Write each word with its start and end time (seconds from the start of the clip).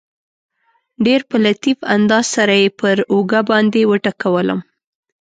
ډېر 1.05 1.21
په 1.29 1.35
لطیف 1.45 1.79
انداز 1.95 2.25
سره 2.35 2.53
یې 2.61 2.69
پر 2.79 2.97
اوږه 3.13 3.41
باندې 3.49 3.81
وټکولم. 3.91 4.59